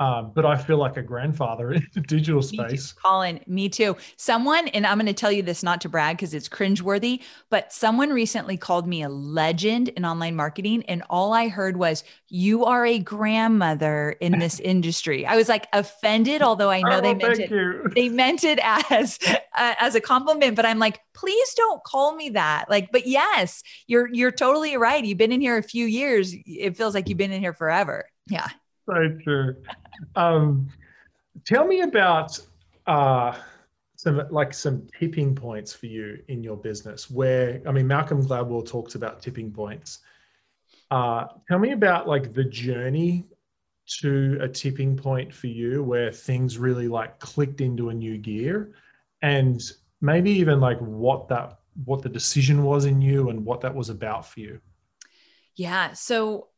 [0.01, 2.93] Um, but I feel like a grandfather in the digital space.
[2.93, 3.97] Colin, me too.
[4.17, 7.73] Someone, and I'm going to tell you this not to brag because it's cringeworthy, but
[7.73, 10.83] someone recently called me a legend in online marketing.
[10.87, 15.27] And all I heard was, You are a grandmother in this industry.
[15.27, 17.51] I was like offended, although I know oh, they meant it.
[17.51, 17.89] You.
[17.95, 22.31] They meant it as uh, as a compliment, but I'm like, please don't call me
[22.31, 22.65] that.
[22.69, 25.05] Like, but yes, you're you're totally right.
[25.05, 26.35] You've been in here a few years.
[26.47, 28.09] It feels like you've been in here forever.
[28.27, 28.49] Yeah.
[28.87, 29.57] So true.
[30.15, 30.69] Um,
[31.45, 32.39] tell me about
[32.87, 33.37] uh,
[33.97, 37.11] some like some tipping points for you in your business.
[37.11, 40.01] Where I mean, Malcolm Gladwell talks about tipping points.
[40.91, 43.25] Uh, tell me about like the journey
[44.01, 48.73] to a tipping point for you where things really like clicked into a new gear
[49.21, 49.61] and
[50.01, 53.91] maybe even like what that what the decision was in you and what that was
[53.91, 54.59] about for you
[55.57, 55.93] yeah.
[55.93, 56.49] So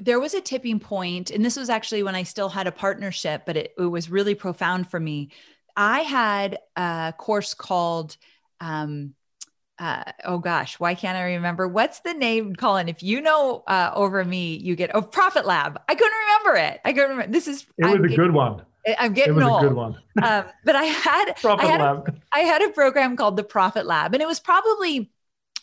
[0.00, 3.42] there was a tipping point, and this was actually when I still had a partnership,
[3.46, 5.30] but it, it was really profound for me.
[5.76, 8.16] I had a course called,
[8.60, 9.14] um,
[9.78, 11.66] uh, oh gosh, why can't I remember?
[11.66, 12.88] What's the name, Colin?
[12.88, 15.80] If you know uh, over me, you get oh Profit Lab.
[15.88, 16.80] I couldn't remember it.
[16.84, 17.32] I couldn't remember.
[17.32, 18.62] This is it was I'm a getting, good one.
[18.98, 19.64] I'm getting it was old.
[19.64, 19.98] a good one.
[20.22, 22.08] um, but I had Profit I had, Lab.
[22.08, 25.10] A, I had a program called the Profit Lab, and it was probably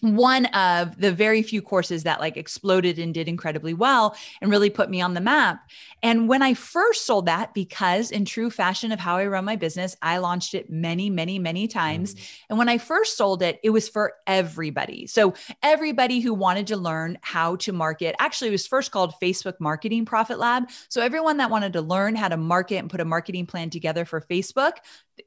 [0.02, 4.70] one of the very few courses that like exploded and did incredibly well and really
[4.70, 5.70] put me on the map.
[6.04, 9.56] And when I first sold that, because in true fashion of how I run my
[9.56, 12.14] business, I launched it many, many, many times.
[12.14, 12.30] Mm.
[12.50, 15.08] And when I first sold it, it was for everybody.
[15.08, 15.34] So
[15.64, 20.06] everybody who wanted to learn how to market, actually, it was first called Facebook Marketing
[20.06, 20.70] Profit Lab.
[20.90, 24.06] So everyone that wanted to learn how to market and put a marketing plan together
[24.06, 24.74] for Facebook,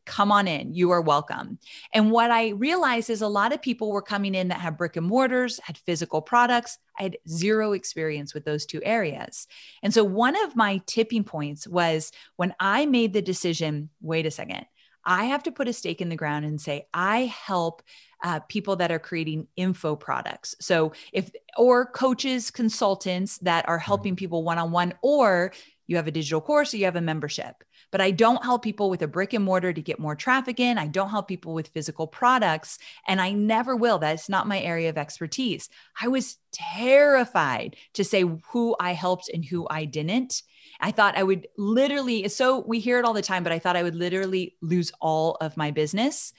[0.06, 0.74] come on in.
[0.74, 1.58] You are welcome.
[1.92, 4.96] And what I realized is a lot of people were coming in that had brick
[4.96, 6.78] and mortars, had physical products.
[6.98, 9.46] I had zero experience with those two areas.
[9.82, 14.30] And so one of my tipping points was when I made the decision wait a
[14.30, 14.66] second,
[15.04, 17.82] I have to put a stake in the ground and say, I help
[18.22, 20.54] uh, people that are creating info products.
[20.60, 25.52] So, if, or coaches, consultants that are helping people one on one, or
[25.86, 28.90] you have a digital course or you have a membership but I don't help people
[28.90, 30.78] with a brick and mortar to get more traffic in.
[30.78, 33.98] I don't help people with physical products, and I never will.
[33.98, 35.68] That's not my area of expertise.
[36.00, 40.42] I was terrified to say who I helped and who I didn't.
[40.80, 43.76] I thought I would literally, so we hear it all the time, but I thought
[43.76, 46.32] I would literally lose all of my business.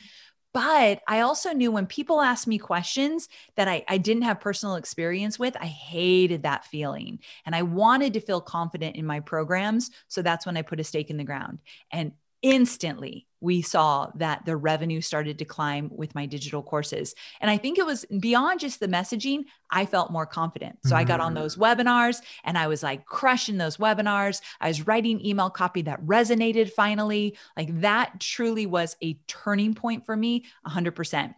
[0.54, 4.76] But I also knew when people asked me questions that I, I didn't have personal
[4.76, 7.20] experience with, I hated that feeling.
[7.46, 9.92] And I wanted to feel confident in my programs.
[10.08, 11.60] So that's when I put a stake in the ground.
[11.92, 12.12] And
[12.42, 17.16] instantly we saw that the revenue started to climb with my digital courses.
[17.42, 20.78] And I think it was beyond just the messaging, I felt more confident.
[20.84, 20.98] So mm-hmm.
[20.98, 24.42] I got on those webinars and I was like crushing those webinars.
[24.62, 27.36] I was writing email copy that resonated finally.
[27.58, 31.34] Like that truly was a turning point for me 100%.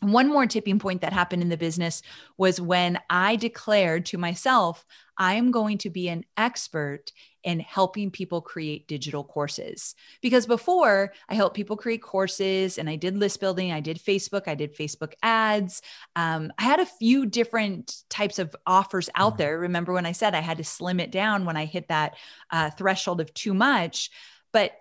[0.00, 2.02] One more tipping point that happened in the business
[2.36, 4.84] was when I declared to myself,
[5.16, 7.12] I am going to be an expert
[7.44, 9.94] in helping people create digital courses.
[10.22, 14.48] Because before I helped people create courses and I did list building, I did Facebook,
[14.48, 15.82] I did Facebook ads.
[16.16, 19.38] Um, I had a few different types of offers out mm-hmm.
[19.42, 19.58] there.
[19.60, 22.16] Remember when I said I had to slim it down when I hit that
[22.50, 24.10] uh, threshold of too much?
[24.52, 24.72] But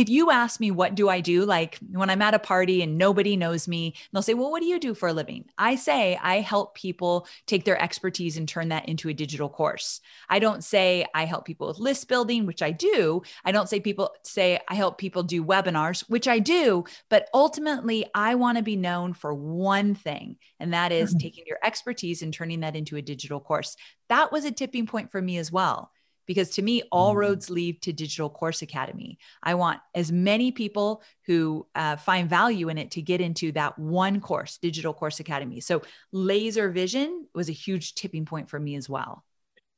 [0.00, 1.44] if you ask me what do i do?
[1.44, 4.68] Like when i'm at a party and nobody knows me they'll say well what do
[4.68, 5.44] you do for a living?
[5.58, 10.00] I say i help people take their expertise and turn that into a digital course.
[10.28, 13.22] I don't say i help people with list building which i do.
[13.44, 16.84] I don't say people say i help people do webinars which i do.
[17.08, 21.18] But ultimately i want to be known for one thing and that is mm-hmm.
[21.18, 23.76] taking your expertise and turning that into a digital course.
[24.08, 25.90] That was a tipping point for me as well
[26.28, 27.20] because to me, all mm-hmm.
[27.20, 29.18] roads lead to Digital Course Academy.
[29.42, 33.76] I want as many people who uh, find value in it to get into that
[33.76, 35.58] one course, Digital Course Academy.
[35.58, 39.24] So, laser vision was a huge tipping point for me as well.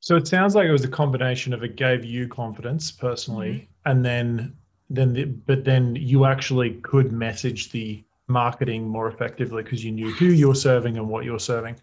[0.00, 3.90] So it sounds like it was a combination of it gave you confidence personally, mm-hmm.
[3.90, 4.56] and then
[4.90, 10.10] then the, but then you actually could message the marketing more effectively because you knew
[10.12, 11.76] who you're serving and what you're serving.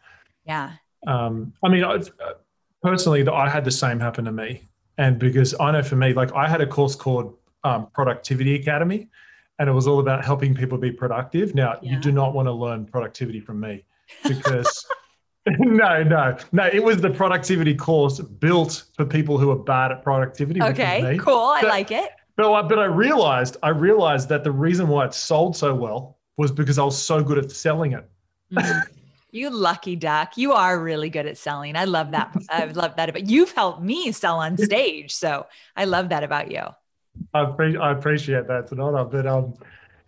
[0.46, 0.74] Yeah.
[1.06, 2.02] Um, I mean, I,
[2.88, 4.62] personally, I had the same happen to me.
[4.98, 9.10] And because I know for me, like I had a course called um, Productivity Academy,
[9.60, 11.54] and it was all about helping people be productive.
[11.54, 11.92] Now, yeah.
[11.92, 13.84] you do not want to learn productivity from me
[14.24, 14.86] because.
[15.48, 16.70] no, no, no.
[16.72, 20.62] It was the productivity course built for people who are bad at productivity.
[20.62, 21.36] Okay, cool.
[21.36, 22.10] I but, like it.
[22.38, 26.18] But, I, but I realized, I realized that the reason why it sold so well
[26.38, 28.10] was because I was so good at selling it.
[28.54, 28.94] Mm-hmm.
[29.32, 30.38] You lucky duck.
[30.38, 31.76] You are really good at selling.
[31.76, 32.36] I love that.
[32.50, 35.14] I love that But you've helped me sell on stage.
[35.14, 36.64] So I love that about you.
[37.34, 39.04] I, pre- I appreciate that, Sonata.
[39.06, 39.56] But um,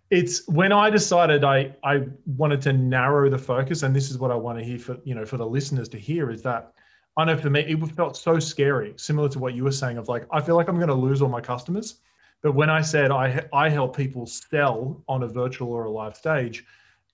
[0.10, 4.32] it's when I decided I I wanted to narrow the focus, and this is what
[4.32, 6.74] I want to hear for you know for the listeners to hear is that
[7.18, 10.08] I know for me it felt so scary, similar to what you were saying of
[10.08, 12.00] like I feel like I'm going to lose all my customers.
[12.42, 16.16] But when I said I I help people sell on a virtual or a live
[16.16, 16.66] stage,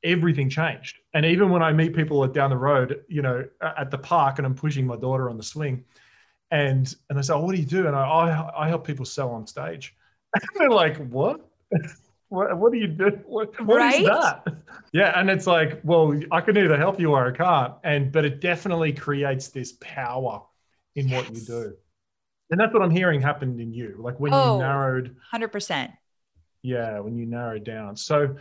[0.05, 0.99] everything changed.
[1.13, 4.45] And even when I meet people down the road, you know, at the park and
[4.45, 5.83] I'm pushing my daughter on the swing
[6.51, 7.87] and, and they say, oh, what do you do?
[7.87, 9.95] And I, I, I help people sell on stage.
[10.35, 11.49] And they're like, what?
[12.27, 13.19] what, what do you do?
[13.25, 14.01] What, what right?
[14.01, 14.45] is that?
[14.91, 15.17] Yeah.
[15.17, 17.73] And it's like, well, I can either help you or I can't.
[17.85, 20.43] And, but it definitely creates this power
[20.95, 21.23] in yes.
[21.23, 21.73] what you do.
[22.51, 23.95] And that's what I'm hearing happened in you.
[23.97, 25.93] Like when oh, you narrowed 100%.
[26.63, 26.99] Yeah.
[26.99, 27.95] When you narrowed down.
[27.95, 28.35] So,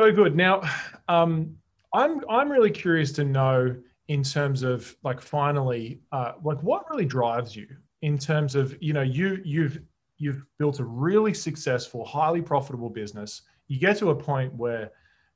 [0.00, 0.34] so good.
[0.34, 0.62] Now,
[1.08, 1.56] um,
[1.92, 3.76] I'm I'm really curious to know
[4.08, 7.66] in terms of like finally, uh, like what really drives you
[8.02, 9.80] in terms of you know you you've
[10.16, 13.42] you've built a really successful, highly profitable business.
[13.68, 14.90] You get to a point where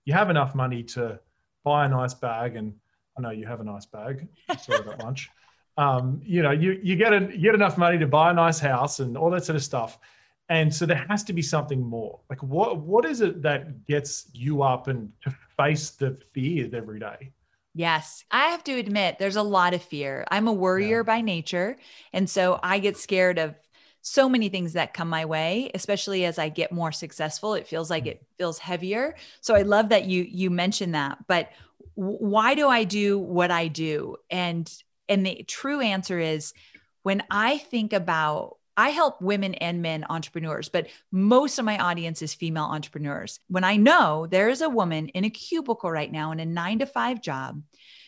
[0.07, 1.21] you have enough money to
[1.63, 2.73] buy a nice bag, and
[3.19, 4.27] I know you have a nice bag.
[4.59, 5.29] Sorry about lunch.
[5.77, 8.61] Um, you know, you you get a, you get enough money to buy a nice
[8.61, 9.99] house and all that sort of stuff
[10.49, 14.29] and so there has to be something more like what what is it that gets
[14.33, 17.31] you up and to face the fears every day
[17.77, 20.25] Yes, I have to admit there's a lot of fear.
[20.31, 21.03] I'm a worrier yeah.
[21.03, 21.77] by nature.
[22.13, 23.57] And so I get scared of
[24.01, 27.55] so many things that come my way, especially as I get more successful.
[27.55, 28.09] It feels like mm.
[28.09, 29.17] it feels heavier.
[29.41, 31.19] So I love that you you mentioned that.
[31.27, 31.51] But
[31.95, 34.17] why do I do what I do?
[34.31, 34.73] And
[35.09, 36.53] and the true answer is
[37.03, 42.23] when I think about I help women and men entrepreneurs, but most of my audience
[42.23, 43.41] is female entrepreneurs.
[43.49, 46.81] When I know there is a woman in a cubicle right now in a nine
[46.81, 47.63] to five job,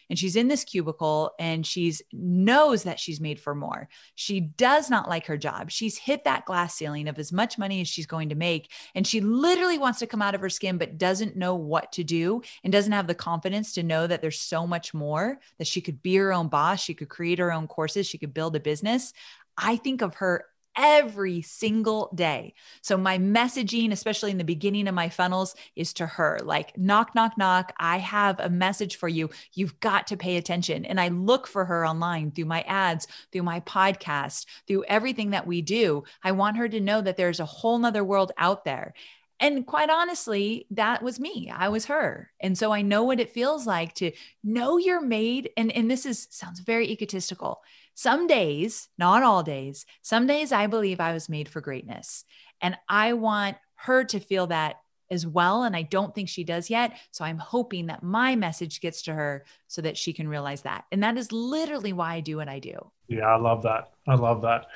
[0.09, 3.89] and she's in this cubicle and she's knows that she's made for more.
[4.14, 5.71] She does not like her job.
[5.71, 8.71] She's hit that glass ceiling of as much money as she's going to make.
[8.95, 12.05] And she literally wants to come out of her skin, but doesn't know what to
[12.05, 15.81] do and doesn't have the confidence to know that there's so much more that she
[15.81, 16.81] could be her own boss.
[16.81, 18.07] She could create her own courses.
[18.07, 19.12] She could build a business.
[19.57, 20.45] I think of her
[20.77, 22.55] every single day.
[22.83, 27.14] So my messaging, especially in the beginning of my funnels, is to her like, knock,
[27.14, 27.72] knock, knock.
[27.79, 29.31] I have a message for you.
[29.55, 30.85] You've got to pay attention.
[30.85, 35.47] And I look for her online through my ads, through my podcast, through everything that
[35.47, 36.05] we do.
[36.22, 38.95] I want her to know that there's a whole nother world out there.
[39.39, 41.53] And quite honestly, that was me.
[41.55, 42.30] I was her.
[42.41, 44.12] And so I know what it feels like to
[44.43, 45.51] know you're made.
[45.57, 47.61] And, and this is sounds very egotistical
[47.95, 52.24] some days, not all days, some days I believe I was made for greatness.
[52.61, 54.76] And I want her to feel that
[55.11, 55.64] as well.
[55.64, 56.93] And I don't think she does yet.
[57.11, 60.84] So I'm hoping that my message gets to her so that she can realize that.
[60.93, 62.74] And that is literally why I do what I do.
[63.09, 63.93] Yeah, I love that.
[64.07, 64.66] I love that.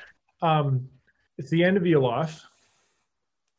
[0.41, 0.89] Um,
[1.37, 2.43] it's the end of your life.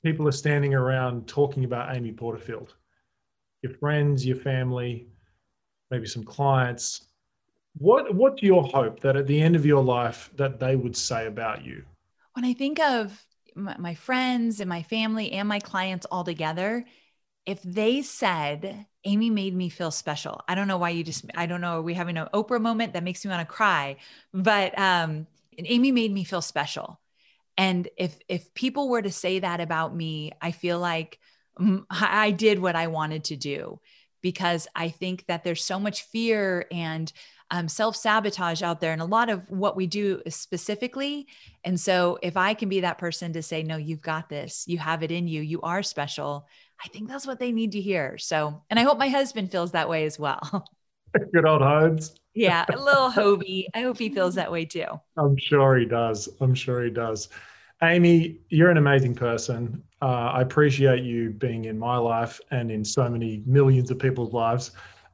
[0.04, 2.74] People are standing around talking about Amy Porterfield.
[3.62, 5.06] Your friends, your family,
[5.90, 7.06] maybe some clients.
[7.76, 11.26] What what's your hope that at the end of your life that they would say
[11.26, 11.84] about you?
[12.34, 13.24] When I think of
[13.54, 16.84] my, friends and my family and my clients all together,
[17.44, 20.40] if they said, Amy made me feel special.
[20.48, 22.92] I don't know why you just, I don't know, are we having an Oprah moment
[22.92, 23.96] that makes me want to cry?
[24.32, 25.26] But um,
[25.58, 26.98] Amy made me feel special.
[27.56, 31.18] And if if people were to say that about me, I feel like
[31.90, 33.80] I did what I wanted to do
[34.22, 37.12] because I think that there's so much fear and
[37.50, 41.26] um, self sabotage out there and a lot of what we do specifically.
[41.64, 44.78] And so, if I can be that person to say, No, you've got this, you
[44.78, 46.46] have it in you, you are special,
[46.82, 48.16] I think that's what they need to hear.
[48.16, 50.64] So, and I hope my husband feels that way as well.
[51.32, 52.18] Good old Hodes.
[52.34, 53.66] yeah, a little Hobie.
[53.74, 54.86] I hope he feels that way too.
[55.16, 56.28] I'm sure he does.
[56.40, 57.28] I'm sure he does.
[57.82, 59.82] Amy, you're an amazing person.
[60.00, 64.32] Uh, I appreciate you being in my life and in so many millions of people's
[64.32, 64.72] lives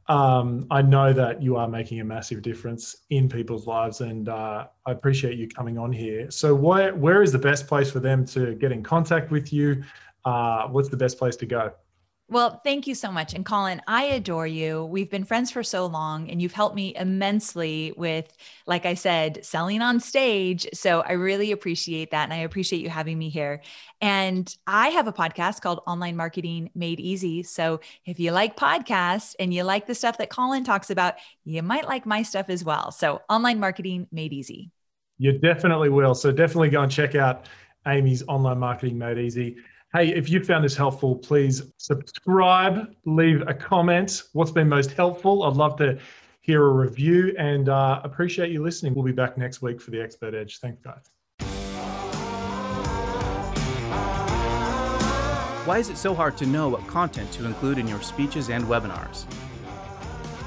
[0.09, 4.66] um, I know that you are making a massive difference in people's lives, and uh,
[4.86, 6.30] I appreciate you coming on here.
[6.30, 9.82] So, where where is the best place for them to get in contact with you?
[10.24, 11.72] Uh, what's the best place to go?
[12.31, 13.33] Well, thank you so much.
[13.33, 14.85] And Colin, I adore you.
[14.85, 18.31] We've been friends for so long, and you've helped me immensely with,
[18.66, 20.66] like I said, selling on stage.
[20.74, 22.24] So I really appreciate that.
[22.24, 23.62] And I appreciate you having me here.
[24.03, 27.43] And I have a podcast called Online Marketing Made Easy.
[27.45, 31.14] So if you like podcasts and you like the stuff that Colin talks about,
[31.47, 32.91] you might like my stuff as well.
[32.91, 34.70] So Online Marketing Made Easy.
[35.16, 36.14] You definitely will.
[36.14, 37.47] So definitely go and check out
[37.87, 39.57] Amy's Online Marketing Made Easy.
[39.95, 44.24] Hey, if you found this helpful, please subscribe, leave a comment.
[44.34, 45.45] What's been most helpful?
[45.45, 45.99] I'd love to
[46.43, 48.95] hear a review and uh, appreciate you listening.
[48.95, 50.59] We'll be back next week for the Expert Edge.
[50.59, 51.11] Thanks, guys.
[55.66, 58.64] Why is it so hard to know what content to include in your speeches and
[58.64, 59.24] webinars?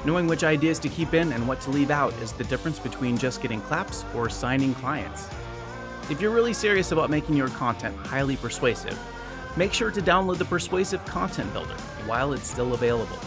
[0.04, 3.18] Knowing which ideas to keep in and what to leave out is the difference between
[3.18, 5.28] just getting claps or signing clients.
[6.10, 8.96] If you're really serious about making your content highly persuasive,
[9.56, 11.74] make sure to download the Persuasive Content Builder
[12.06, 13.18] while it's still available.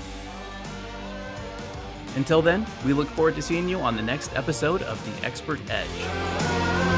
[2.15, 5.61] Until then, we look forward to seeing you on the next episode of The Expert
[5.69, 6.90] Edge.